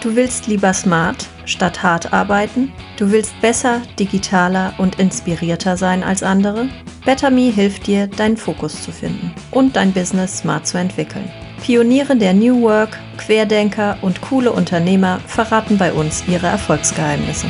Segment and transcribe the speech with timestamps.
[0.00, 2.72] Du willst lieber smart statt hart arbeiten?
[2.98, 6.68] Du willst besser, digitaler und inspirierter sein als andere?
[7.04, 11.28] BetterMe hilft dir, deinen Fokus zu finden und dein Business smart zu entwickeln.
[11.64, 17.48] Pioniere der New Work, Querdenker und coole Unternehmer verraten bei uns ihre Erfolgsgeheimnisse.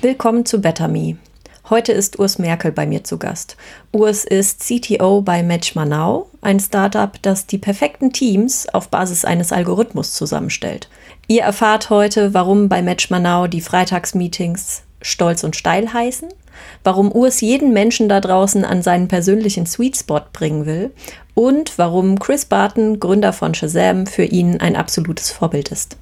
[0.00, 1.18] Willkommen zu BetterMe.
[1.70, 3.56] Heute ist Urs Merkel bei mir zu Gast.
[3.90, 9.50] Urs ist CTO bei Match Manau, ein Startup, das die perfekten Teams auf Basis eines
[9.50, 10.90] Algorithmus zusammenstellt.
[11.26, 16.28] Ihr erfahrt heute, warum bei Match Manau die Freitagsmeetings stolz und steil heißen,
[16.82, 20.92] warum Urs jeden Menschen da draußen an seinen persönlichen Sweet Spot bringen will
[21.32, 25.96] und warum Chris Barton, Gründer von Shazam, für ihn ein absolutes Vorbild ist.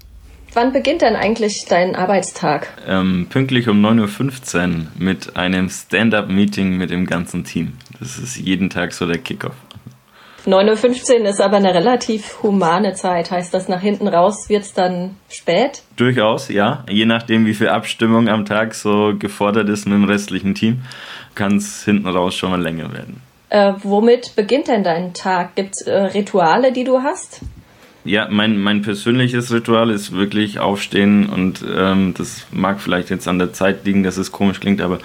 [0.54, 2.68] Wann beginnt denn eigentlich dein Arbeitstag?
[2.86, 7.72] Ähm, pünktlich um 9.15 Uhr mit einem Stand-up-Meeting mit dem ganzen Team.
[7.98, 9.54] Das ist jeden Tag so der Kickoff.
[10.44, 13.30] 9.15 Uhr ist aber eine relativ humane Zeit.
[13.30, 15.82] Heißt das, nach hinten raus wird es dann spät?
[15.96, 16.84] Durchaus, ja.
[16.86, 20.82] Je nachdem, wie viel Abstimmung am Tag so gefordert ist mit dem restlichen Team,
[21.34, 23.22] kann es hinten raus schon mal länger werden.
[23.48, 25.54] Äh, womit beginnt denn dein Tag?
[25.54, 27.40] Gibt es äh, Rituale, die du hast?
[28.04, 33.38] Ja, mein, mein persönliches Ritual ist wirklich aufstehen und ähm, das mag vielleicht jetzt an
[33.38, 34.98] der Zeit liegen, dass es komisch klingt, aber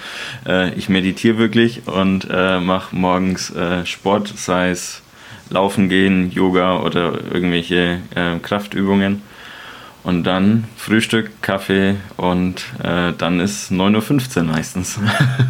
[0.46, 5.02] äh, ich meditiere wirklich und äh, mache morgens äh, Sport, sei es
[5.50, 9.22] Laufen gehen, Yoga oder irgendwelche äh, Kraftübungen.
[10.04, 14.98] Und dann Frühstück, Kaffee und äh, dann ist 9.15 Uhr meistens.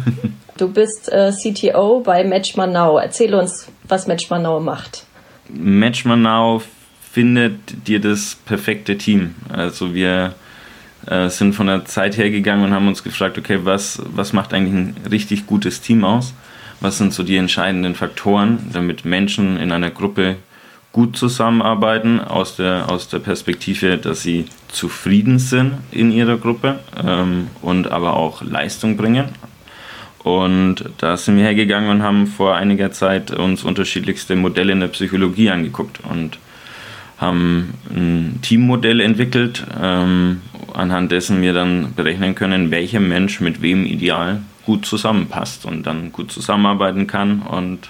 [0.57, 2.97] du bist äh, CTO bei Match Manau.
[2.97, 5.05] Erzähl uns, was Match Manau macht.
[5.49, 6.61] Match Manau
[7.11, 9.35] findet dir das perfekte Team.
[9.49, 10.35] Also wir
[11.07, 14.53] äh, sind von der Zeit her gegangen und haben uns gefragt, okay, was, was macht
[14.53, 16.33] eigentlich ein richtig gutes Team aus?
[16.81, 20.37] Was sind so die entscheidenden Faktoren, damit Menschen in einer Gruppe
[20.91, 27.47] gut zusammenarbeiten, aus der, aus der Perspektive, dass sie zufrieden sind in ihrer Gruppe ähm,
[27.61, 29.29] und aber auch Leistung bringen.
[30.19, 34.87] Und da sind wir hergegangen und haben vor einiger Zeit uns unterschiedlichste Modelle in der
[34.89, 36.37] Psychologie angeguckt und
[37.19, 40.41] haben ein Teammodell entwickelt, ähm,
[40.73, 46.11] anhand dessen wir dann berechnen können, welcher Mensch mit wem ideal gut zusammenpasst und dann
[46.11, 47.89] gut zusammenarbeiten kann und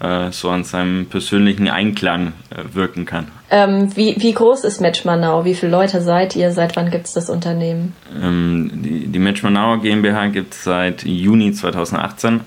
[0.00, 3.28] äh, so an seinem persönlichen Einklang äh, wirken kann.
[3.50, 5.44] Ähm, wie, wie groß ist Match Manau?
[5.44, 6.52] Wie viele Leute seid ihr?
[6.52, 7.94] Seit wann gibt es das Unternehmen?
[8.22, 12.40] Ähm, die, die Match Manau GmbH gibt es seit Juni 2018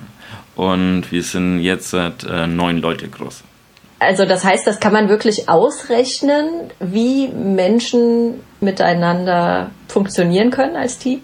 [0.55, 3.43] und wir sind jetzt seit äh, neun Leute groß.
[4.01, 11.19] Also das heißt, das kann man wirklich ausrechnen, wie Menschen miteinander funktionieren können als Team?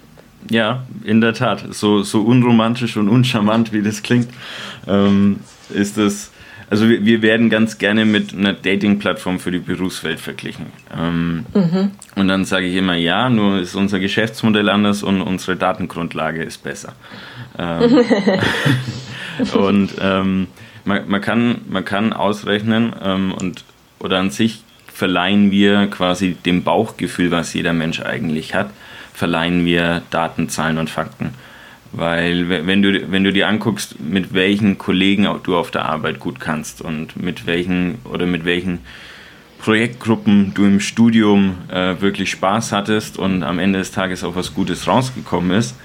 [0.51, 1.65] Ja, in der Tat.
[1.71, 4.29] So, so unromantisch und uncharmant, wie das klingt,
[4.87, 5.39] ähm,
[5.71, 6.31] ist es.
[6.69, 10.67] Also wir, wir, werden ganz gerne mit einer Dating-Plattform für die Berufswelt verglichen.
[10.95, 11.91] Ähm, mhm.
[12.15, 16.61] Und dann sage ich immer, ja, nur ist unser Geschäftsmodell anders und unsere Datengrundlage ist
[16.61, 16.93] besser.
[17.57, 18.03] Ähm,
[19.53, 20.47] und ähm,
[20.87, 23.63] man, man, kann, man kann ausrechnen ähm, und
[23.99, 28.71] oder an sich verleihen wir quasi dem Bauchgefühl, was jeder Mensch eigentlich hat,
[29.13, 31.31] verleihen wir Daten, Zahlen und Fakten.
[31.91, 36.39] Weil wenn du, wenn du dir anguckst, mit welchen Kollegen du auf der Arbeit gut
[36.39, 38.79] kannst und mit welchen oder mit welchen
[39.59, 44.53] Projektgruppen du im Studium äh, wirklich Spaß hattest und am Ende des Tages auch was
[44.53, 45.75] Gutes rausgekommen ist,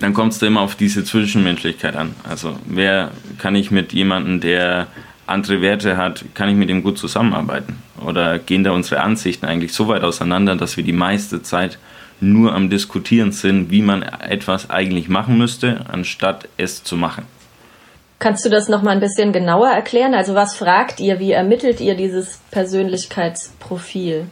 [0.00, 2.14] dann kommt es da immer auf diese Zwischenmenschlichkeit an.
[2.28, 4.88] Also wer kann ich mit jemandem, der
[5.26, 7.76] andere Werte hat, kann ich mit ihm gut zusammenarbeiten?
[8.04, 11.78] Oder gehen da unsere Ansichten eigentlich so weit auseinander, dass wir die meiste Zeit
[12.20, 17.24] nur am Diskutieren sind, wie man etwas eigentlich machen müsste, anstatt es zu machen?
[18.20, 20.12] Kannst du das noch mal ein bisschen genauer erklären?
[20.12, 24.26] Also was fragt ihr, wie ermittelt ihr dieses Persönlichkeitsprofil?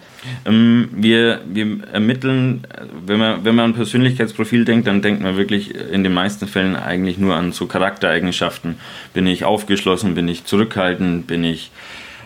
[0.44, 2.66] Ähm, wir, wir ermitteln,
[3.06, 6.74] wenn man, wenn man an Persönlichkeitsprofil denkt, dann denkt man wirklich in den meisten Fällen
[6.74, 8.80] eigentlich nur an so Charaktereigenschaften.
[9.14, 11.70] Bin ich aufgeschlossen, bin ich zurückhaltend, bin ich,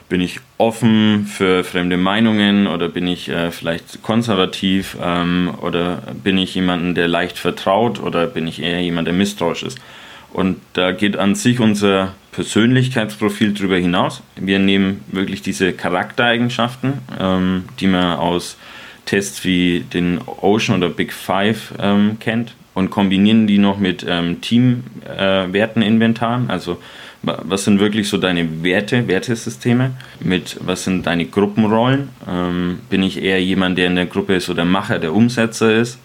[0.09, 6.39] bin ich offen für fremde Meinungen oder bin ich äh, vielleicht konservativ ähm, oder bin
[6.39, 9.79] ich jemanden, der leicht vertraut oder bin ich eher jemand, der misstrauisch ist?
[10.33, 14.23] Und da geht an sich unser Persönlichkeitsprofil darüber hinaus.
[14.37, 18.57] Wir nehmen wirklich diese Charaktereigenschaften, ähm, die man aus
[19.07, 24.41] Tests wie den Ocean oder Big Five ähm, kennt und kombinieren die noch mit ähm,
[24.41, 26.49] Teamwerteninventaren.
[26.49, 26.79] Äh, also
[27.23, 29.91] was sind wirklich so deine Werte, Wertesysteme?
[30.21, 32.09] Mit was sind deine Gruppenrollen?
[32.27, 35.99] Ähm, bin ich eher jemand, der in der Gruppe so der Macher, der Umsetzer ist?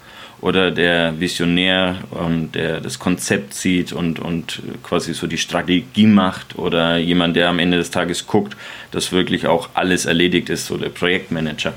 [0.46, 6.60] Oder der Visionär, ähm, der das Konzept sieht und, und quasi so die Strategie macht
[6.60, 8.56] oder jemand, der am Ende des Tages guckt,
[8.92, 11.74] dass wirklich auch alles erledigt ist, so der Projektmanager.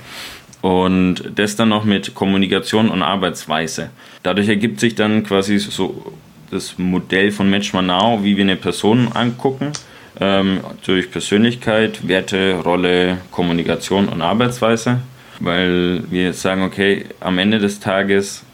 [0.60, 3.88] Und das dann noch mit Kommunikation und Arbeitsweise.
[4.22, 6.12] Dadurch ergibt sich dann quasi so
[6.50, 9.72] das Modell von Match Now, wie wir eine Person angucken,
[10.20, 14.98] ähm, durch Persönlichkeit, Werte, Rolle, Kommunikation und Arbeitsweise,
[15.40, 18.44] weil wir sagen, okay, am Ende des Tages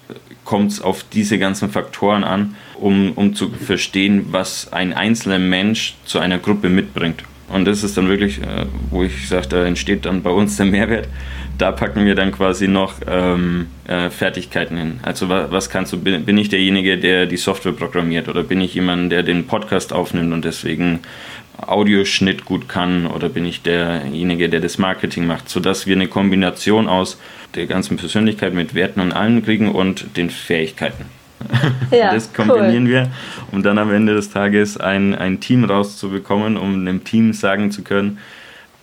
[0.45, 5.95] kommt es auf diese ganzen Faktoren an, um, um zu verstehen, was ein einzelner Mensch
[6.05, 7.25] zu einer Gruppe mitbringt.
[7.49, 10.67] Und das ist dann wirklich, äh, wo ich sage, da entsteht dann bei uns der
[10.67, 11.09] Mehrwert.
[11.57, 15.01] Da packen wir dann quasi noch ähm, äh, Fertigkeiten hin.
[15.03, 18.61] Also was, was kannst du, bin, bin ich derjenige, der die Software programmiert oder bin
[18.61, 21.01] ich jemand, der den Podcast aufnimmt und deswegen
[21.59, 26.89] Audioschnitt gut kann oder bin ich derjenige, der das Marketing macht, sodass wir eine Kombination
[26.89, 27.19] aus
[27.55, 31.05] der ganzen Persönlichkeit mit Werten und allem kriegen und den Fähigkeiten.
[31.91, 32.91] Ja, das kombinieren cool.
[32.91, 33.11] wir,
[33.53, 37.83] um dann am Ende des Tages ein, ein Team rauszubekommen, um einem Team sagen zu
[37.83, 38.19] können,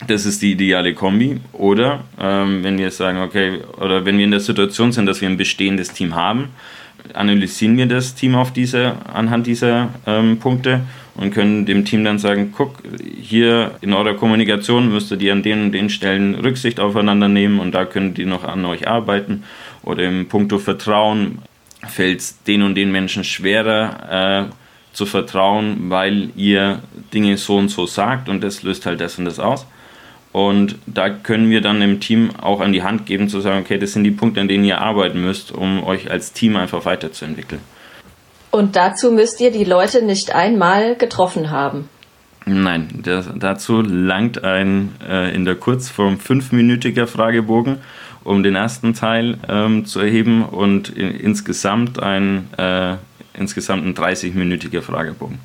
[0.08, 1.40] das ist die ideale Kombi.
[1.54, 5.30] Oder ähm, wenn wir sagen, okay, oder wenn wir in der Situation sind, dass wir
[5.30, 6.50] ein bestehendes Team haben,
[7.14, 10.82] analysieren wir das Team auf diese, anhand dieser ähm, Punkte
[11.16, 12.82] und können dem Team dann sagen, guck,
[13.22, 17.74] hier in eurer Kommunikation müsstet ihr an den und den Stellen Rücksicht aufeinander nehmen und
[17.74, 19.44] da könnt ihr noch an euch arbeiten.
[19.84, 21.40] Oder im Punkto Vertrauen
[21.88, 24.54] fällt es den und den Menschen schwerer äh,
[24.94, 26.82] zu vertrauen, weil ihr
[27.14, 29.66] Dinge so und so sagt und das löst halt das und das aus.
[30.32, 33.78] Und da können wir dann dem Team auch an die Hand geben, zu sagen, okay,
[33.78, 37.62] das sind die Punkte, an denen ihr arbeiten müsst, um euch als Team einfach weiterzuentwickeln.
[38.52, 41.90] Und dazu müsst ihr die Leute nicht einmal getroffen haben.
[42.46, 47.78] Nein, das, dazu langt ein äh, in der Kurzform fünfminütiger Fragebogen,
[48.24, 52.96] um den ersten Teil ähm, zu erheben und in, insgesamt ein äh,
[53.34, 55.40] insgesamt ein 30-minütiger Fragebogen.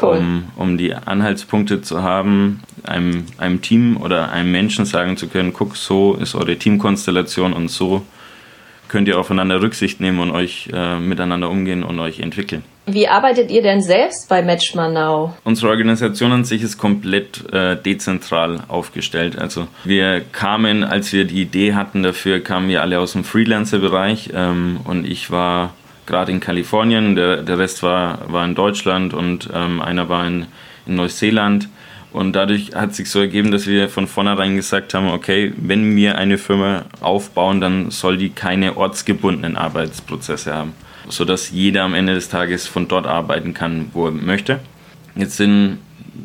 [0.00, 0.18] Cool.
[0.18, 5.54] Um, um die Anhaltspunkte zu haben, einem, einem Team oder einem Menschen sagen zu können,
[5.54, 8.04] guck, so ist eure Teamkonstellation und so
[8.88, 12.62] könnt ihr aufeinander Rücksicht nehmen und euch äh, miteinander umgehen und euch entwickeln.
[12.88, 15.36] Wie arbeitet ihr denn selbst bei Match Now?
[15.42, 19.36] Unsere Organisation an sich ist komplett äh, dezentral aufgestellt.
[19.36, 24.30] Also wir kamen, als wir die Idee hatten dafür, kamen wir alle aus dem Freelancer-Bereich
[24.34, 25.74] ähm, und ich war
[26.06, 30.46] gerade in Kalifornien, der, der Rest war, war in Deutschland und ähm, einer war in,
[30.86, 31.68] in Neuseeland.
[32.12, 36.16] Und dadurch hat sich so ergeben, dass wir von vornherein gesagt haben, okay, wenn wir
[36.16, 40.72] eine Firma aufbauen, dann soll die keine ortsgebundenen Arbeitsprozesse haben,
[41.08, 44.60] sodass jeder am Ende des Tages von dort arbeiten kann, wo er möchte.
[45.14, 45.78] Jetzt sind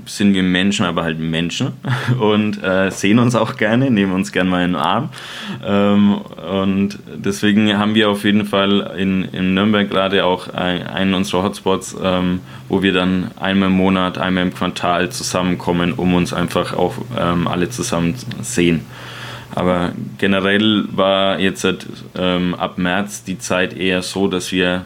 [0.05, 1.73] sind wir Menschen, aber halt Menschen
[2.19, 5.09] und äh, sehen uns auch gerne, nehmen uns gerne mal in den Arm.
[5.65, 11.13] Ähm, und deswegen haben wir auf jeden Fall in, in Nürnberg gerade auch ein, einen
[11.13, 12.39] unserer Hotspots, ähm,
[12.69, 17.47] wo wir dann einmal im Monat, einmal im Quartal zusammenkommen, um uns einfach auch ähm,
[17.47, 18.81] alle zusammen sehen.
[19.53, 21.67] Aber generell war jetzt
[22.17, 24.85] ähm, ab März die Zeit eher so, dass wir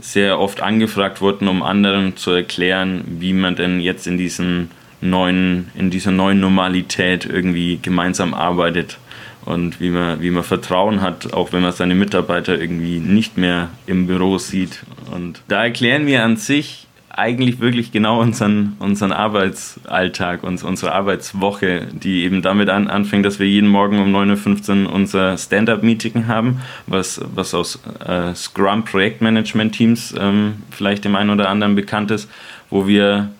[0.00, 5.70] sehr oft angefragt wurden, um anderen zu erklären, wie man denn jetzt in diesen neuen,
[5.74, 8.98] in dieser neuen Normalität irgendwie gemeinsam arbeitet
[9.44, 13.70] und wie man, wie man Vertrauen hat, auch wenn man seine Mitarbeiter irgendwie nicht mehr
[13.86, 14.80] im Büro sieht.
[15.12, 16.87] Und da erklären wir an sich
[17.18, 23.40] eigentlich wirklich genau unseren, unseren Arbeitsalltag, uns, unsere Arbeitswoche, die eben damit an, anfängt, dass
[23.40, 30.62] wir jeden Morgen um 9.15 Uhr unser Stand-up-Meeting haben, was, was aus äh, Scrum-Projektmanagement-Teams ähm,
[30.70, 32.30] vielleicht dem einen oder anderen bekannt ist,
[32.70, 33.30] wo wir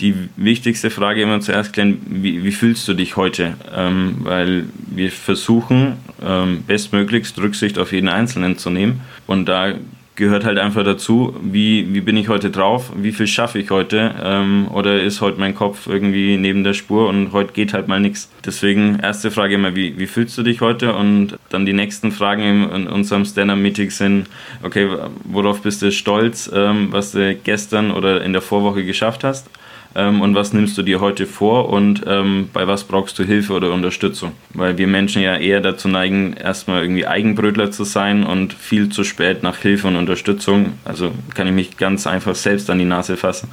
[0.00, 3.54] die wichtigste Frage immer zuerst klären, wie, wie fühlst du dich heute?
[3.72, 9.00] Ähm, weil wir versuchen, ähm, bestmöglichst Rücksicht auf jeden Einzelnen zu nehmen.
[9.28, 9.74] Und da
[10.14, 14.14] gehört halt einfach dazu, wie, wie bin ich heute drauf, wie viel schaffe ich heute
[14.22, 18.00] ähm, oder ist heute mein Kopf irgendwie neben der Spur und heute geht halt mal
[18.00, 18.30] nichts.
[18.44, 22.42] Deswegen erste Frage immer, wie, wie fühlst du dich heute und dann die nächsten Fragen
[22.42, 24.26] in, in unserem Stand-Up-Meeting sind,
[24.62, 24.88] okay,
[25.24, 29.48] worauf bist du stolz, ähm, was du gestern oder in der Vorwoche geschafft hast
[29.94, 33.52] ähm, und was nimmst du dir heute vor und ähm, bei was brauchst du Hilfe
[33.52, 34.32] oder Unterstützung.
[34.54, 39.04] Weil wir Menschen ja eher dazu neigen, erstmal irgendwie Eigenbrötler zu sein und viel zu
[39.04, 40.74] spät nach Hilfe und Unterstützung.
[40.84, 43.50] Also kann ich mich ganz einfach selbst an die Nase fassen.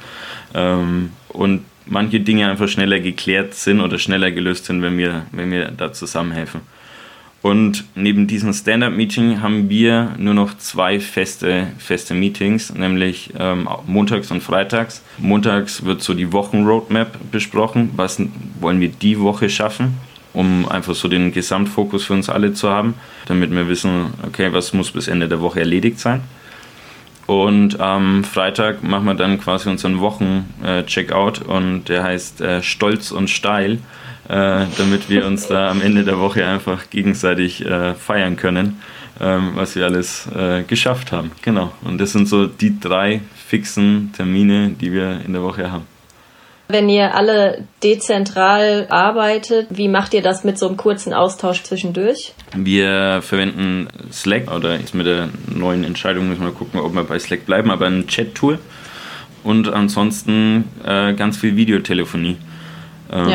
[0.54, 5.50] Ähm, und manche Dinge einfach schneller geklärt sind oder schneller gelöst sind, wenn wir, wenn
[5.50, 6.60] wir da zusammenhelfen.
[7.42, 14.30] Und neben diesem Stand-up-Meeting haben wir nur noch zwei feste, feste Meetings, nämlich ähm, montags
[14.30, 15.02] und freitags.
[15.16, 18.20] Montags wird so die Wochenroadmap besprochen, was
[18.60, 19.96] wollen wir die Woche schaffen
[20.32, 22.94] um einfach so den Gesamtfokus für uns alle zu haben,
[23.26, 26.22] damit wir wissen, okay, was muss bis Ende der Woche erledigt sein.
[27.26, 33.30] Und am Freitag machen wir dann quasi unseren Wochen-Checkout und der heißt äh, Stolz und
[33.30, 33.78] Steil,
[34.30, 38.80] äh, damit wir uns da am Ende der Woche einfach gegenseitig äh, feiern können,
[39.20, 41.32] ähm, was wir alles äh, geschafft haben.
[41.42, 41.72] Genau.
[41.82, 45.84] Und das sind so die drei fixen Termine, die wir in der Woche haben.
[46.68, 52.32] Wenn ihr alle dezentral arbeitet, wie macht ihr das mit so einem kurzen Austausch zwischendurch?
[52.54, 57.18] Wir verwenden Slack oder jetzt mit der neuen Entscheidung müssen wir gucken, ob wir bei
[57.18, 58.60] Slack bleiben, aber ein Chat-Tool
[59.42, 62.36] und ansonsten äh, ganz viel Videotelefonie.
[63.12, 63.28] Ähm,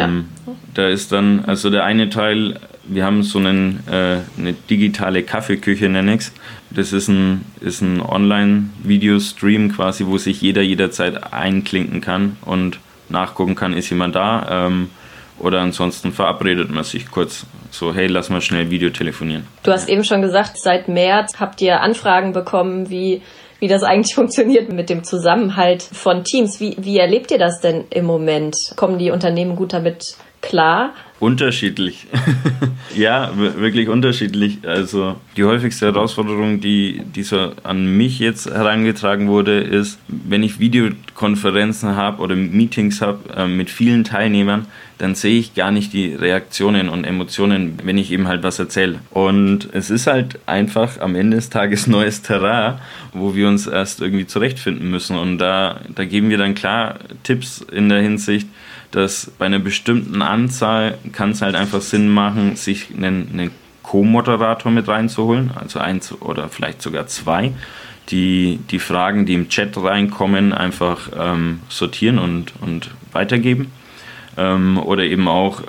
[0.46, 0.54] ja.
[0.74, 5.90] Da ist dann, also der eine Teil, wir haben so einen, äh, eine digitale Kaffeeküche,
[5.90, 6.28] nenne ich
[6.70, 12.80] Das ist ein, ist ein Online-Videostream quasi, wo sich jeder jederzeit einklinken kann und
[13.10, 14.68] nachgucken kann, ist jemand da.
[14.68, 14.90] Ähm,
[15.38, 19.46] oder ansonsten verabredet man sich kurz so, hey, lass mal schnell Video telefonieren.
[19.64, 23.22] Du hast eben schon gesagt, seit März habt ihr Anfragen bekommen, wie,
[23.60, 26.60] wie das eigentlich funktioniert mit dem Zusammenhalt von Teams.
[26.60, 28.56] Wie, wie erlebt ihr das denn im Moment?
[28.76, 30.94] Kommen die Unternehmen gut damit klar?
[31.20, 32.08] Unterschiedlich.
[32.96, 34.60] ja, wirklich unterschiedlich.
[34.68, 40.60] Also die häufigste Herausforderung, die, die so an mich jetzt herangetragen wurde, ist, wenn ich
[40.60, 46.14] Videokonferenzen habe oder Meetings habe äh, mit vielen Teilnehmern, dann sehe ich gar nicht die
[46.14, 49.00] Reaktionen und Emotionen, wenn ich eben halt was erzähle.
[49.12, 52.76] Und es ist halt einfach am Ende des Tages neues Terrain,
[53.14, 55.18] wo wir uns erst irgendwie zurechtfinden müssen.
[55.18, 58.48] Und da, da geben wir dann klar Tipps in der Hinsicht,
[58.96, 63.52] dass bei einer bestimmten Anzahl kann es halt einfach Sinn machen, sich einen, einen
[63.84, 67.52] Co-Moderator mit reinzuholen, also eins oder vielleicht sogar zwei,
[68.10, 73.72] die die Fragen, die im Chat reinkommen, einfach ähm, sortieren und, und weitergeben
[74.38, 75.62] ähm, oder eben auch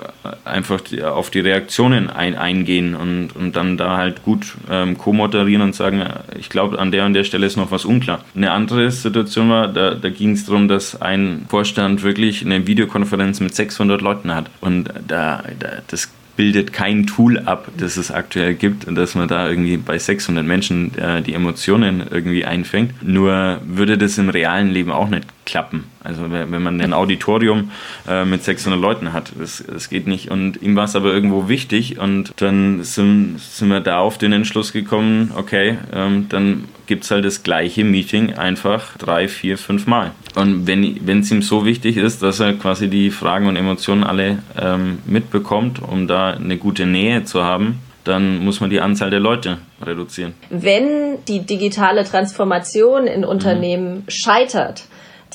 [0.45, 5.75] einfach auf die Reaktionen ein, eingehen und, und dann da halt gut ähm, co-moderieren und
[5.75, 6.03] sagen,
[6.39, 8.23] ich glaube, an der und der Stelle ist noch was unklar.
[8.35, 13.39] Eine andere Situation war, da, da ging es darum, dass ein Vorstand wirklich eine Videokonferenz
[13.39, 18.53] mit 600 Leuten hat und da, da das bildet kein Tool ab, das es aktuell
[18.53, 23.03] gibt, dass man da irgendwie bei 600 Menschen äh, die Emotionen irgendwie einfängt.
[23.03, 25.85] Nur würde das im realen Leben auch nicht klappen.
[26.03, 27.71] Also wenn man ein Auditorium
[28.07, 30.29] äh, mit 600 Leuten hat, das, das geht nicht.
[30.29, 34.33] Und ihm war es aber irgendwo wichtig und dann sind, sind wir da auf den
[34.33, 39.87] Entschluss gekommen, okay, ähm, dann gibt es halt das gleiche Meeting einfach drei, vier, fünf
[39.87, 40.11] Mal.
[40.35, 44.39] Und wenn es ihm so wichtig ist, dass er quasi die Fragen und Emotionen alle
[44.59, 49.19] ähm, mitbekommt, um da eine gute Nähe zu haben, dann muss man die Anzahl der
[49.19, 50.33] Leute reduzieren.
[50.49, 54.03] Wenn die digitale Transformation in Unternehmen mhm.
[54.07, 54.85] scheitert,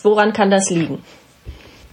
[0.02, 0.98] Woran kann das liegen?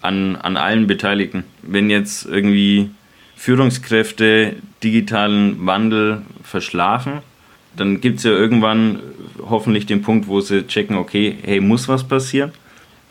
[0.02, 1.44] An, an allen Beteiligten.
[1.62, 2.90] Wenn jetzt irgendwie
[3.36, 7.20] Führungskräfte digitalen Wandel verschlafen,
[7.76, 9.00] dann gibt es ja irgendwann
[9.50, 12.52] hoffentlich den Punkt, wo sie checken, okay, hey, muss was passieren?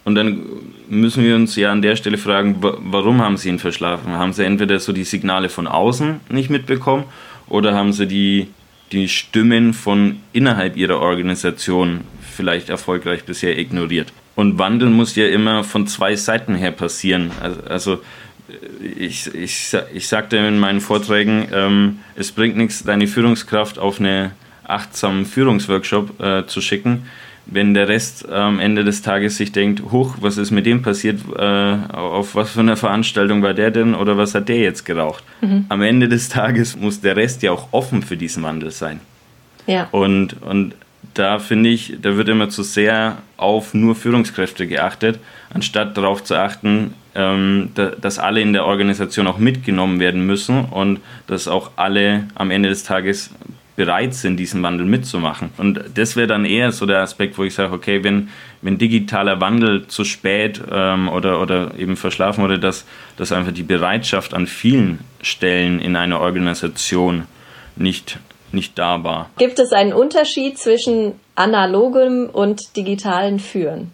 [0.04, 0.42] Und dann
[0.88, 4.12] müssen wir uns ja an der Stelle fragen, warum haben sie ihn verschlafen?
[4.12, 7.04] Haben sie entweder so die Signale von außen nicht mitbekommen
[7.46, 8.48] oder haben sie die,
[8.92, 14.12] die Stimmen von innerhalb ihrer Organisation vielleicht erfolgreich bisher ignoriert?
[14.38, 17.32] Und Wandel muss ja immer von zwei Seiten her passieren.
[17.42, 18.02] Also, also
[18.96, 24.30] ich, ich, ich sagte in meinen Vorträgen, ähm, es bringt nichts, deine Führungskraft auf einen
[24.62, 27.06] achtsamen Führungsworkshop äh, zu schicken,
[27.46, 31.18] wenn der Rest am Ende des Tages sich denkt, hoch, was ist mit dem passiert,
[31.36, 35.24] äh, auf was für eine Veranstaltung war der denn oder was hat der jetzt geraucht?
[35.40, 35.64] Mhm.
[35.68, 39.00] Am Ende des Tages muss der Rest ja auch offen für diesen Wandel sein.
[39.66, 39.88] Ja.
[39.90, 40.74] Und, und
[41.14, 45.18] da finde ich, da wird immer zu sehr auf nur Führungskräfte geachtet,
[45.52, 50.64] anstatt darauf zu achten, ähm, da, dass alle in der Organisation auch mitgenommen werden müssen
[50.64, 53.30] und dass auch alle am Ende des Tages
[53.78, 55.50] bereit sind, diesen Wandel mitzumachen.
[55.56, 58.28] Und das wäre dann eher so der Aspekt, wo ich sage, okay, wenn,
[58.60, 62.84] wenn digitaler Wandel zu spät ähm, oder, oder eben verschlafen wurde, dass,
[63.16, 67.24] dass einfach die Bereitschaft an vielen Stellen in einer Organisation
[67.76, 68.18] nicht
[68.52, 69.30] nicht da war.
[69.38, 73.92] Gibt es einen Unterschied zwischen analogem und digitalen Führen?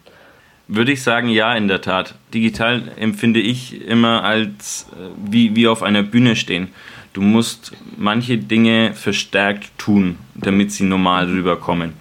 [0.67, 2.15] Würde ich sagen, ja, in der Tat.
[2.33, 6.69] Digital empfinde ich immer als äh, wie, wie auf einer Bühne stehen.
[7.13, 11.93] Du musst manche Dinge verstärkt tun, damit sie normal rüberkommen.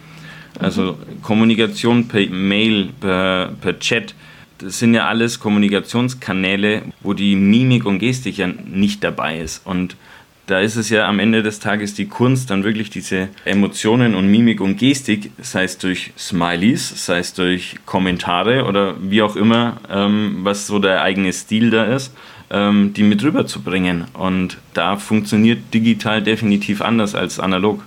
[0.59, 4.15] Also Kommunikation per Mail, per, per Chat,
[4.59, 9.65] das sind ja alles Kommunikationskanäle, wo die Mimik und Gestik ja nicht dabei ist.
[9.65, 9.97] Und
[10.45, 14.27] da ist es ja am Ende des Tages die Kunst, dann wirklich diese Emotionen und
[14.27, 19.77] Mimik und Gestik, sei es durch Smileys, sei es durch Kommentare oder wie auch immer,
[19.89, 22.13] ähm, was so der eigene Stil da ist,
[22.49, 24.05] ähm, die mit rüberzubringen.
[24.13, 27.81] Und da funktioniert digital definitiv anders als analog.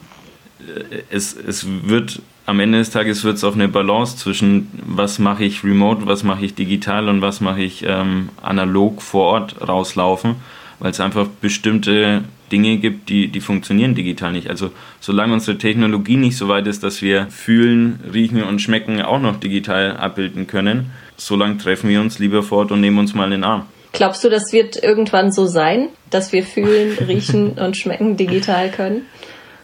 [0.60, 5.18] Äh, es, es wird am Ende des Tages wird es auf eine Balance zwischen was
[5.18, 9.68] mache ich remote, was mache ich digital und was mache ich ähm, analog vor Ort
[9.68, 10.36] rauslaufen,
[10.78, 12.22] weil es einfach bestimmte
[12.52, 14.48] Dinge gibt, die, die funktionieren digital nicht.
[14.48, 19.20] Also solange unsere Technologie nicht so weit ist, dass wir fühlen, riechen und schmecken auch
[19.20, 23.32] noch digital abbilden können, solange treffen wir uns lieber fort und nehmen uns mal in
[23.32, 23.66] den Arm.
[23.92, 29.02] Glaubst du, das wird irgendwann so sein, dass wir fühlen, riechen und schmecken digital können?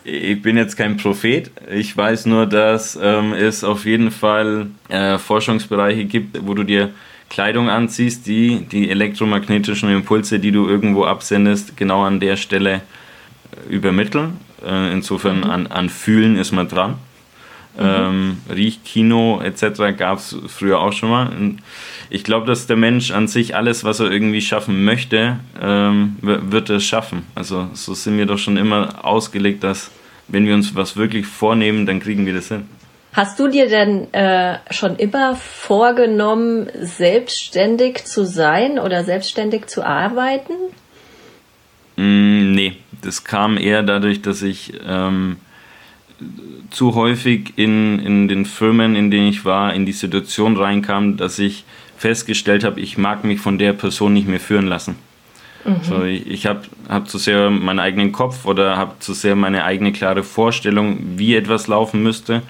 [0.05, 1.51] Ich bin jetzt kein Prophet.
[1.71, 6.91] Ich weiß nur, dass ähm, es auf jeden Fall äh, Forschungsbereiche gibt, wo du dir
[7.33, 13.73] Kleidung anziehst, die die elektromagnetischen Impulse, die du irgendwo absendest, genau an der Stelle äh,
[13.75, 14.37] übermitteln.
[14.63, 15.45] Äh, insofern mhm.
[15.51, 16.99] an, an Fühlen ist man dran.
[17.79, 17.81] Mhm.
[17.81, 19.97] Ähm, Riechkino etc.
[19.97, 21.31] gab es früher auch schon mal.
[22.11, 26.69] Ich glaube, dass der Mensch an sich alles, was er irgendwie schaffen möchte, ähm, wird
[26.69, 27.23] es schaffen.
[27.35, 29.91] Also so sind wir doch schon immer ausgelegt, dass
[30.29, 32.67] wenn wir uns was wirklich vornehmen, dann kriegen wir das hin.
[33.13, 40.55] Hast du dir denn äh, schon immer vorgenommen, selbstständig zu sein oder selbstständig zu arbeiten?
[41.97, 45.37] Mm, nee, das kam eher dadurch, dass ich ähm,
[46.71, 51.39] zu häufig in, in den Firmen, in denen ich war, in die Situation reinkam, dass
[51.39, 51.65] ich
[51.99, 54.97] festgestellt habe, ich mag mich von der Person nicht mehr führen lassen.
[55.67, 55.83] Mhm.
[55.83, 59.65] So, ich ich habe hab zu sehr meinen eigenen Kopf oder habe zu sehr meine
[59.65, 62.41] eigene klare Vorstellung, wie etwas laufen müsste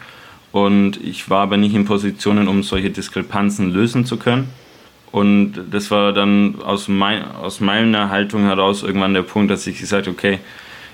[0.52, 4.50] und ich war aber nicht in Positionen, um solche Diskrepanzen lösen zu können.
[5.11, 9.78] Und das war dann aus, mein, aus meiner Haltung heraus irgendwann der Punkt, dass ich
[9.78, 10.38] gesagt habe, okay,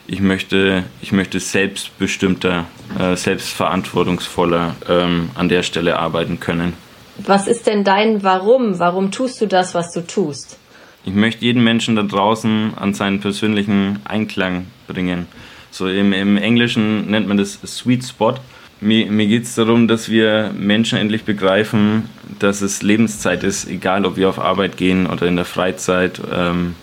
[0.09, 2.65] ich möchte, ich möchte selbstbestimmter,
[2.99, 6.73] äh, selbstverantwortungsvoller ähm, an der Stelle arbeiten können.
[7.19, 8.79] Was ist denn dein Warum?
[8.79, 10.59] Warum tust du das, was du tust?
[11.05, 15.27] Ich möchte jeden Menschen da draußen an seinen persönlichen Einklang bringen.
[15.71, 18.35] So im, im Englischen nennt man das Sweet Spot.
[18.81, 22.09] Mir, mir geht es darum, dass wir Menschen endlich begreifen,
[22.39, 26.75] dass es Lebenszeit ist, egal ob wir auf Arbeit gehen oder in der Freizeit ähm,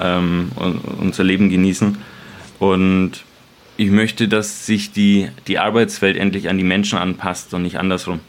[0.00, 0.52] ähm,
[1.00, 1.98] unser Leben genießen.
[2.60, 3.24] Und
[3.76, 8.20] ich möchte, dass sich die, die Arbeitswelt endlich an die Menschen anpasst und nicht andersrum.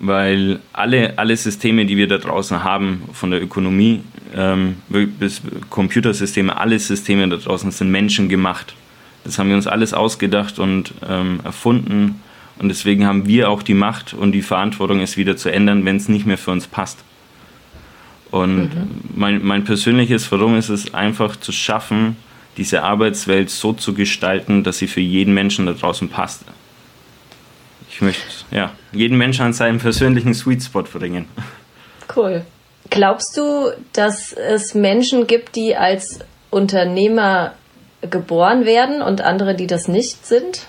[0.00, 4.02] Weil alle, alle Systeme, die wir da draußen haben, von der Ökonomie
[4.34, 8.74] ähm, bis Computersysteme, alle Systeme da draußen sind menschengemacht.
[9.24, 12.22] Das haben wir uns alles ausgedacht und ähm, erfunden.
[12.58, 15.96] Und deswegen haben wir auch die Macht und die Verantwortung, es wieder zu ändern, wenn
[15.96, 16.98] es nicht mehr für uns passt.
[18.30, 18.88] Und mhm.
[19.14, 22.16] mein, mein persönliches Warum ist es einfach zu schaffen,
[22.56, 26.42] diese Arbeitswelt so zu gestalten, dass sie für jeden Menschen da draußen passt.
[27.90, 31.26] Ich möchte ja, jeden Menschen an seinem persönlichen Sweet Spot bringen.
[32.14, 32.44] Cool.
[32.88, 37.54] Glaubst du, dass es Menschen gibt, die als Unternehmer
[38.02, 40.66] geboren werden und andere, die das nicht sind?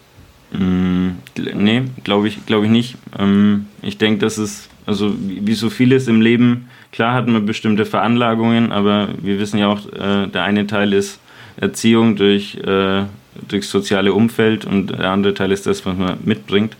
[0.51, 1.11] Mm,
[1.53, 2.95] nee, glaube ich, glaube ich nicht.
[3.17, 7.85] Ähm, ich denke, dass es, also wie, so vieles im Leben, klar hat man bestimmte
[7.85, 11.19] Veranlagungen, aber wir wissen ja auch, äh, der eine Teil ist
[11.57, 13.03] Erziehung durch, äh,
[13.47, 16.75] durch soziale Umfeld und der andere Teil ist das, was man mitbringt.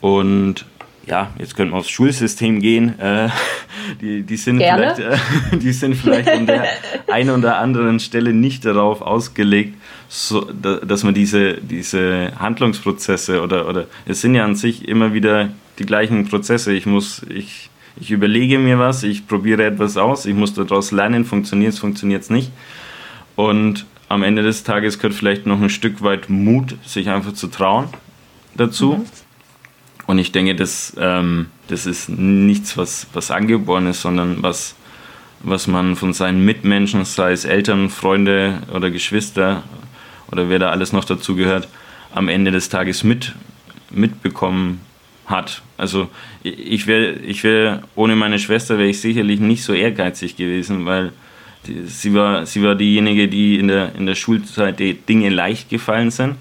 [0.00, 0.64] Und
[1.06, 2.98] ja, jetzt könnten wir aufs Schulsystem gehen.
[2.98, 3.28] Äh,
[4.00, 5.16] die, die, sind vielleicht, äh,
[5.56, 6.64] die sind vielleicht an der
[7.10, 9.76] einen oder anderen Stelle nicht darauf ausgelegt,
[10.08, 15.14] so, da, dass man diese, diese Handlungsprozesse oder, oder es sind ja an sich immer
[15.14, 16.72] wieder die gleichen Prozesse.
[16.72, 21.24] Ich muss, ich, ich überlege mir was, ich probiere etwas aus, ich muss daraus lernen,
[21.24, 22.50] funktioniert es, funktioniert es nicht.
[23.36, 27.46] Und am Ende des Tages gehört vielleicht noch ein Stück weit Mut, sich einfach zu
[27.46, 27.86] trauen
[28.56, 28.94] dazu.
[28.94, 29.29] Mhm
[30.10, 34.74] und ich denke, das, ähm, das ist nichts, was, was angeboren ist, sondern was,
[35.38, 39.62] was man von seinen Mitmenschen, sei es Eltern, Freunde oder Geschwister
[40.32, 41.68] oder wer da alles noch dazu gehört,
[42.12, 43.36] am Ende des Tages mit,
[43.90, 44.80] mitbekommen
[45.26, 45.62] hat.
[45.76, 46.10] Also
[46.42, 51.12] ich wäre, ich wär, ohne meine Schwester wäre ich sicherlich nicht so ehrgeizig gewesen, weil
[51.68, 55.70] die, sie, war, sie war diejenige, die in der, in der Schulzeit die Dinge leicht
[55.70, 56.34] gefallen sind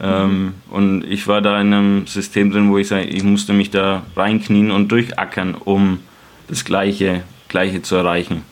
[0.00, 3.70] ähm, und ich war da in einem System drin, wo ich sage, ich musste mich
[3.70, 6.00] da reinknien und durchackern, um
[6.48, 8.42] das Gleiche, Gleiche zu erreichen.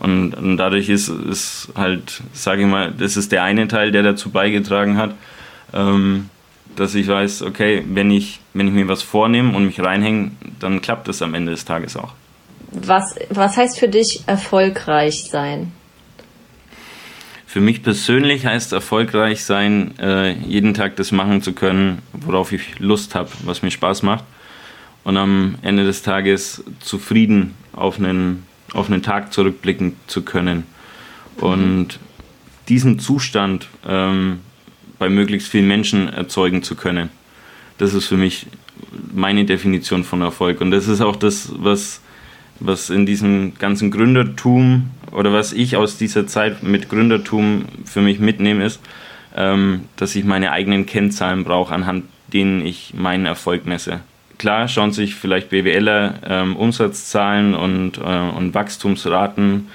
[0.00, 4.02] Und, und dadurch ist es halt, sage ich mal, das ist der eine Teil, der
[4.02, 5.14] dazu beigetragen hat,
[5.74, 6.30] ähm,
[6.76, 10.80] dass ich weiß, okay, wenn ich, wenn ich mir was vornehme und mich reinhänge, dann
[10.80, 12.12] klappt das am Ende des Tages auch.
[12.72, 15.72] Was, was heißt für dich erfolgreich sein?
[17.50, 22.78] Für mich persönlich heißt erfolgreich sein, äh, jeden Tag das machen zu können, worauf ich
[22.78, 24.22] Lust habe, was mir Spaß macht.
[25.02, 30.62] Und am Ende des Tages zufrieden auf einen, auf einen Tag zurückblicken zu können.
[31.38, 31.98] Und
[32.68, 34.38] diesen Zustand ähm,
[35.00, 37.08] bei möglichst vielen Menschen erzeugen zu können.
[37.78, 38.46] Das ist für mich
[39.12, 40.60] meine Definition von Erfolg.
[40.60, 42.00] Und das ist auch das, was,
[42.60, 48.20] was in diesem ganzen Gründertum oder was ich aus dieser Zeit mit Gründertum für mich
[48.20, 48.80] mitnehme, ist,
[49.36, 54.00] ähm, dass ich meine eigenen Kennzahlen brauche, anhand denen ich meinen Erfolg messe.
[54.38, 59.68] Klar schauen sich vielleicht BWLer ähm, Umsatzzahlen und, äh, und Wachstumsraten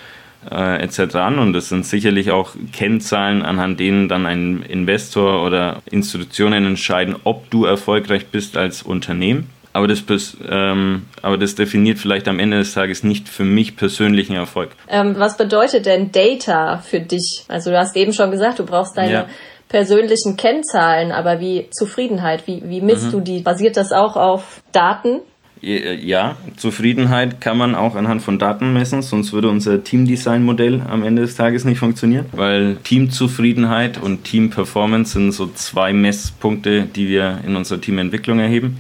[0.50, 1.16] äh, etc.
[1.16, 7.16] an und das sind sicherlich auch Kennzahlen, anhand denen dann ein Investor oder Institutionen entscheiden,
[7.24, 10.06] ob du erfolgreich bist als Unternehmen aber das,
[10.50, 14.70] ähm, aber das definiert vielleicht am Ende des Tages nicht für mich persönlichen Erfolg.
[14.88, 17.44] Ähm, was bedeutet denn Data für dich?
[17.50, 19.28] Also du hast eben schon gesagt, du brauchst deine ja.
[19.68, 23.12] persönlichen Kennzahlen, aber wie Zufriedenheit, wie, wie misst mhm.
[23.12, 23.40] du die?
[23.42, 25.20] Basiert das auch auf Daten?
[25.60, 31.24] Ja, Zufriedenheit kann man auch anhand von Daten messen, sonst würde unser Teamdesign-Modell am Ende
[31.24, 37.58] des Tages nicht funktionieren, weil Teamzufriedenheit und Teamperformance sind so zwei Messpunkte, die wir in
[37.58, 38.80] unserer Teamentwicklung erheben.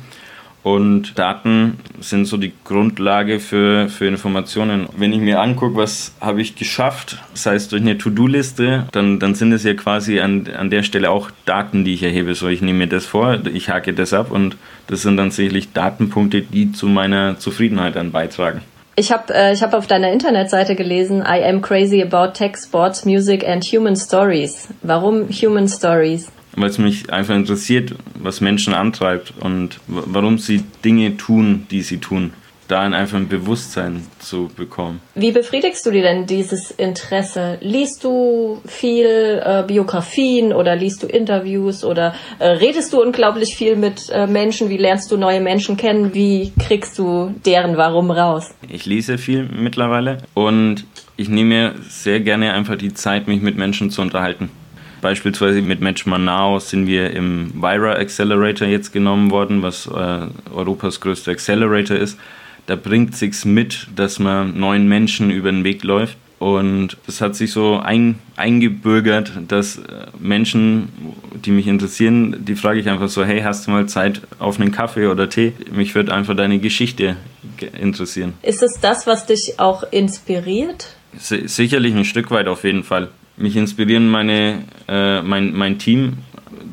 [0.65, 4.89] Und Daten sind so die Grundlage für, für Informationen.
[4.97, 9.35] Wenn ich mir angucke, was habe ich geschafft, sei es durch eine To-Do-Liste, dann, dann
[9.35, 12.33] sind es ja quasi an, an der Stelle auch Daten, die ich erhebe.
[12.33, 15.71] So, ich nehme mir das vor, ich hake das ab und das sind dann sicherlich
[15.71, 18.61] Datenpunkte, die zu meiner Zufriedenheit dann beitragen.
[18.95, 23.47] Ich habe äh, hab auf deiner Internetseite gelesen, I am crazy about tech, sports, music
[23.47, 24.67] and human stories.
[24.81, 26.31] Warum human stories?
[26.55, 31.97] Weil es mich einfach interessiert, was Menschen antreibt und warum sie Dinge tun, die sie
[31.97, 32.33] tun.
[32.67, 34.99] Da einfach ein Bewusstsein zu bekommen.
[35.13, 37.59] Wie befriedigst du dir denn dieses Interesse?
[37.61, 43.75] Liest du viel äh, Biografien oder liest du Interviews oder äh, redest du unglaublich viel
[43.75, 44.69] mit äh, Menschen?
[44.69, 46.15] Wie lernst du neue Menschen kennen?
[46.15, 48.49] Wie kriegst du deren Warum raus?
[48.67, 50.85] Ich lese viel mittlerweile und
[51.17, 54.49] ich nehme mir sehr gerne einfach die Zeit, mich mit Menschen zu unterhalten.
[55.05, 60.99] Beispielsweise mit Match Manao sind wir im Vira Accelerator jetzt genommen worden, was äh, Europas
[60.99, 62.17] größter Accelerator ist.
[62.65, 66.17] Da bringt sich's mit, dass man neuen Menschen über den Weg läuft.
[66.39, 70.89] Und das hat sich so ein, eingebürgert, dass äh, Menschen,
[71.35, 74.71] die mich interessieren, die frage ich einfach so, hey, hast du mal Zeit auf einen
[74.71, 75.53] Kaffee oder Tee?
[75.71, 77.15] Mich würde einfach deine Geschichte
[77.79, 78.33] interessieren.
[78.41, 80.95] Ist es das, was dich auch inspiriert?
[81.17, 86.17] sicherlich ein Stück weit auf jeden Fall mich inspirieren meine, äh, mein, mein Team.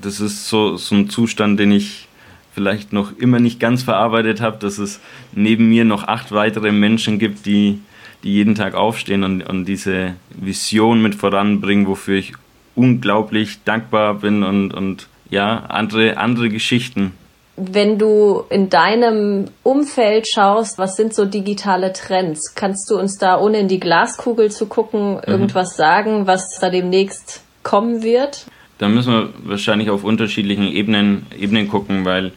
[0.00, 2.08] Das ist so, so ein Zustand, den ich
[2.54, 5.00] vielleicht noch immer nicht ganz verarbeitet habe, dass es
[5.32, 7.80] neben mir noch acht weitere Menschen gibt, die,
[8.24, 12.34] die jeden Tag aufstehen und, und diese Vision mit voranbringen, wofür ich
[12.74, 17.12] unglaublich dankbar bin und, und ja, andere, andere Geschichten
[17.56, 22.54] wenn du in deinem Umfeld schaust, was sind so digitale Trends?
[22.54, 25.20] Kannst du uns da, ohne in die Glaskugel zu gucken, mhm.
[25.26, 28.46] irgendwas sagen, was da demnächst kommen wird?
[28.78, 32.32] Da müssen wir wahrscheinlich auf unterschiedlichen Ebenen, Ebenen gucken, weil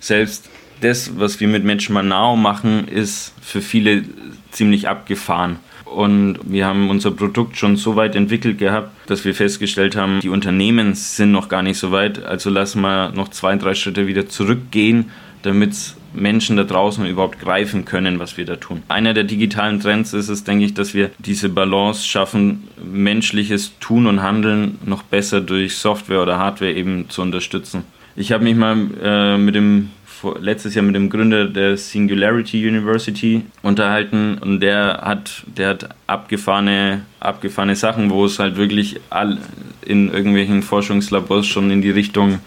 [0.00, 0.48] selbst
[0.80, 4.04] das, was wir mit Match Manao machen, ist für viele
[4.50, 5.58] ziemlich abgefahren.
[5.86, 10.28] Und wir haben unser Produkt schon so weit entwickelt gehabt, dass wir festgestellt haben, die
[10.28, 12.24] Unternehmen sind noch gar nicht so weit.
[12.24, 15.10] Also lassen wir noch zwei, drei Schritte wieder zurückgehen,
[15.42, 18.82] damit Menschen da draußen überhaupt greifen können, was wir da tun.
[18.88, 24.06] Einer der digitalen Trends ist es, denke ich, dass wir diese Balance schaffen, menschliches Tun
[24.06, 27.84] und Handeln noch besser durch Software oder Hardware eben zu unterstützen.
[28.16, 29.90] Ich habe mich mal äh, mit dem
[30.34, 37.02] letztes Jahr mit dem Gründer der Singularity University unterhalten und der hat, der hat abgefahrene,
[37.20, 39.38] abgefahrene Sachen, wo es halt wirklich all
[39.82, 42.40] in irgendwelchen Forschungslabors schon in die Richtung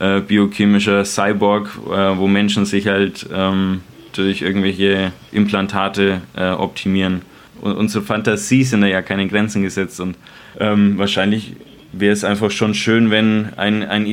[0.00, 3.82] äh, biochemischer Cyborg, äh, wo Menschen sich halt ähm,
[4.14, 7.22] durch irgendwelche Implantate äh, optimieren.
[7.60, 10.16] Und unsere Fantasie sind da ja keine Grenzen gesetzt und
[10.58, 11.54] ähm, wahrscheinlich
[11.92, 14.06] wäre es einfach schon schön, wenn ein, ein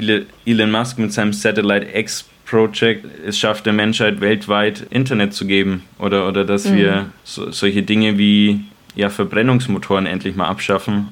[0.45, 5.83] Elon Musk mit seinem Satellite X Project es schafft, der Menschheit weltweit Internet zu geben
[5.99, 6.75] oder, oder dass mhm.
[6.75, 8.61] wir so, solche Dinge wie
[8.95, 11.09] ja, Verbrennungsmotoren endlich mal abschaffen.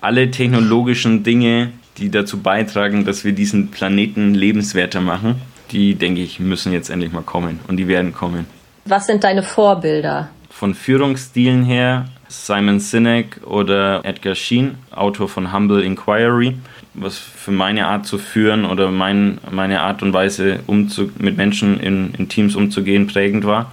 [0.00, 5.36] Alle technologischen Dinge, die dazu beitragen, dass wir diesen Planeten lebenswerter machen,
[5.70, 8.46] die, denke ich, müssen jetzt endlich mal kommen und die werden kommen.
[8.84, 10.30] Was sind deine Vorbilder?
[10.48, 16.56] Von Führungsstilen her Simon Sinek oder Edgar Sheen, Autor von Humble Inquiry
[16.94, 21.78] was für meine Art zu führen oder mein, meine Art und Weise umzu, mit Menschen
[21.80, 23.72] in, in Teams umzugehen prägend war.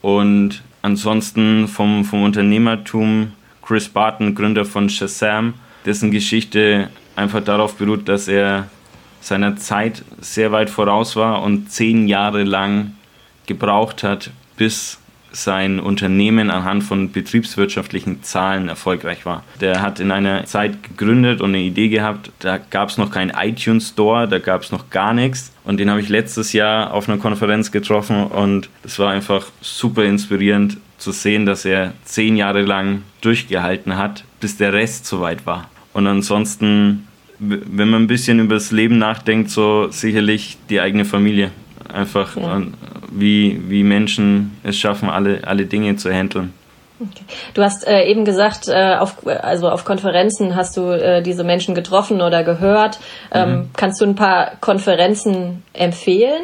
[0.00, 5.54] Und ansonsten vom, vom Unternehmertum Chris Barton, Gründer von Shazam,
[5.86, 8.68] dessen Geschichte einfach darauf beruht, dass er
[9.20, 12.92] seiner Zeit sehr weit voraus war und zehn Jahre lang
[13.46, 14.98] gebraucht hat, bis
[15.32, 19.42] sein Unternehmen anhand von betriebswirtschaftlichen Zahlen erfolgreich war.
[19.60, 23.30] Der hat in einer Zeit gegründet und eine Idee gehabt, da gab es noch keinen
[23.30, 25.52] iTunes Store, da gab es noch gar nichts.
[25.64, 30.04] Und den habe ich letztes Jahr auf einer Konferenz getroffen und es war einfach super
[30.04, 35.68] inspirierend zu sehen, dass er zehn Jahre lang durchgehalten hat, bis der Rest soweit war.
[35.92, 37.06] Und ansonsten,
[37.38, 41.50] wenn man ein bisschen über das Leben nachdenkt, so sicherlich die eigene Familie.
[41.92, 42.62] Einfach ja.
[43.10, 46.52] wie, wie Menschen es schaffen, alle, alle Dinge zu handeln.
[47.00, 47.24] Okay.
[47.54, 51.74] Du hast äh, eben gesagt, äh, auf, also auf Konferenzen hast du äh, diese Menschen
[51.74, 53.00] getroffen oder gehört.
[53.32, 53.70] Ähm, mhm.
[53.76, 56.42] Kannst du ein paar Konferenzen empfehlen?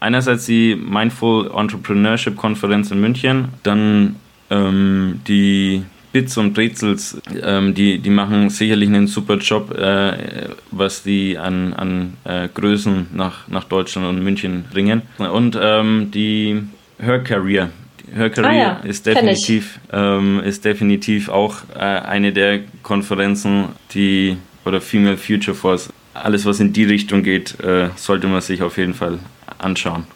[0.00, 4.16] Einerseits die Mindful Entrepreneurship Konferenz in München, dann
[4.50, 11.02] ähm, die Bits und Brezels, ähm, die, die machen sicherlich einen super Job, äh, was
[11.02, 15.02] die an, an äh, Größen nach, nach Deutschland und München bringen.
[15.18, 16.62] Und ähm, die
[17.00, 17.70] Her Career.
[18.14, 18.88] Her Career ah, ja.
[18.88, 25.92] ist, definitiv, ähm, ist definitiv auch äh, eine der Konferenzen, die oder Female Future Force,
[26.14, 29.18] alles was in die Richtung geht, äh, sollte man sich auf jeden Fall
[29.58, 30.06] anschauen.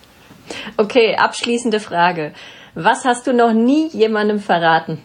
[0.77, 2.35] Okay, abschließende Frage.
[2.77, 4.99] Was hast du noch nie jemandem verraten?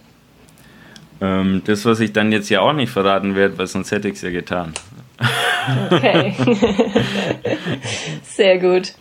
[1.23, 4.15] Ähm, das, was ich dann jetzt ja auch nicht verraten werde, weil sonst hätte ich
[4.15, 4.73] es ja getan.
[5.89, 6.33] Okay.
[8.23, 8.93] sehr gut.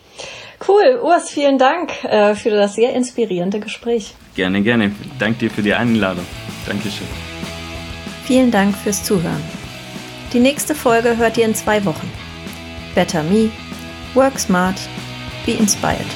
[0.65, 1.01] Cool.
[1.03, 4.15] Urs, vielen Dank äh, für das sehr inspirierende Gespräch.
[4.35, 4.93] Gerne, gerne.
[5.19, 6.25] Danke dir für die Einladung.
[6.65, 7.07] Dankeschön.
[8.23, 9.43] Vielen Dank fürs Zuhören.
[10.31, 12.09] Die nächste Folge hört ihr in zwei Wochen.
[12.95, 13.51] Better Me,
[14.13, 14.79] Work Smart,
[15.45, 16.07] Be Inspired.